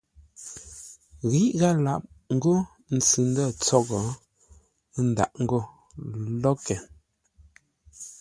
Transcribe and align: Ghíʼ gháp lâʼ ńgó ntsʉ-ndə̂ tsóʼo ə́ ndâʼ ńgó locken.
Ghíʼ 1.29 1.51
gháp 1.59 1.77
lâʼ 1.85 2.01
ńgó 2.35 2.53
ntsʉ-ndə̂ 2.95 3.47
tsóʼo 3.63 3.97
ə́ 4.97 5.01
ndâʼ 5.09 5.31
ńgó 5.41 5.59
locken. 6.43 6.81